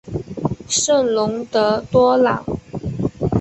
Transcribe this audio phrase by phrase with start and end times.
[0.67, 2.43] 圣龙德多朗。